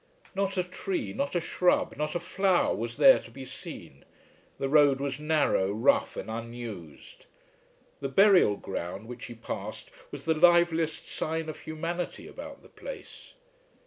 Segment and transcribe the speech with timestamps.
[0.33, 4.03] Not a tree, not a shrub, not a flower was there to be seen.
[4.57, 7.27] The road was narrow, rough, and unused.
[7.99, 13.35] The burial ground which he passed was the liveliest sign of humanity about the place.